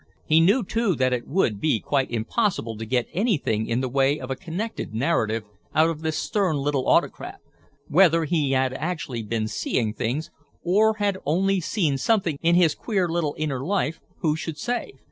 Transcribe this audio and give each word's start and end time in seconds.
He 0.25 0.41
knew 0.41 0.63
too 0.63 0.95
that 0.95 1.13
it 1.13 1.27
would 1.27 1.61
be 1.61 1.79
quite 1.79 2.09
impossible 2.09 2.75
to 2.75 2.87
get 2.87 3.05
anything 3.13 3.67
in 3.67 3.81
the 3.81 3.87
way 3.87 4.19
of 4.19 4.31
a 4.31 4.35
connected 4.35 4.95
narrative 4.95 5.43
out 5.75 5.91
of 5.91 6.01
this 6.01 6.17
stern 6.17 6.55
little 6.57 6.87
autocrat. 6.89 7.39
Whether 7.87 8.25
he 8.25 8.49
had 8.53 8.73
actually 8.73 9.21
been 9.21 9.47
"seeing 9.47 9.93
things" 9.93 10.31
or 10.63 10.95
had 10.95 11.19
only 11.23 11.59
seen 11.59 11.99
something 11.99 12.39
in 12.41 12.55
his 12.55 12.73
queer 12.73 13.07
little 13.07 13.35
inner 13.37 13.63
life, 13.63 13.99
who 14.21 14.35
should 14.35 14.57
say? 14.57 14.93